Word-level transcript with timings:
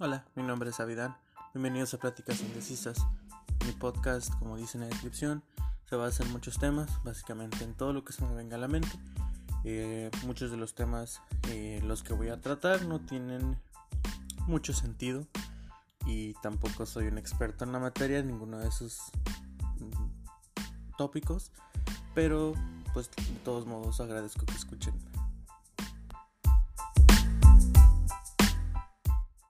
Hola, 0.00 0.24
mi 0.34 0.42
nombre 0.42 0.70
es 0.70 0.80
Avidán. 0.80 1.16
Bienvenidos 1.54 1.94
a 1.94 1.98
Pláticas 1.98 2.40
Indecisas. 2.40 2.98
Mi 3.64 3.70
podcast, 3.70 4.34
como 4.40 4.56
dice 4.56 4.76
en 4.76 4.80
la 4.80 4.88
descripción, 4.88 5.44
se 5.88 5.94
basa 5.94 6.24
en 6.24 6.32
muchos 6.32 6.58
temas, 6.58 6.90
básicamente 7.04 7.62
en 7.62 7.74
todo 7.74 7.92
lo 7.92 8.04
que 8.04 8.12
se 8.12 8.24
me 8.24 8.34
venga 8.34 8.56
a 8.56 8.58
la 8.58 8.66
mente. 8.66 8.90
Eh, 9.62 10.10
muchos 10.24 10.50
de 10.50 10.56
los 10.56 10.74
temas 10.74 11.22
eh, 11.48 11.80
los 11.84 12.02
que 12.02 12.12
voy 12.12 12.30
a 12.30 12.40
tratar 12.40 12.84
no 12.86 13.02
tienen 13.02 13.56
mucho 14.48 14.72
sentido 14.72 15.28
y 16.06 16.34
tampoco 16.42 16.86
soy 16.86 17.06
un 17.06 17.16
experto 17.16 17.64
en 17.64 17.70
la 17.70 17.78
materia 17.78 18.18
en 18.18 18.26
ninguno 18.26 18.58
de 18.58 18.66
esos 18.66 18.98
mm, 19.78 20.96
tópicos, 20.98 21.52
pero 22.16 22.54
pues 22.92 23.12
de 23.12 23.38
todos 23.44 23.64
modos 23.64 24.00
agradezco 24.00 24.44
que 24.44 24.54
escuchen 24.54 25.13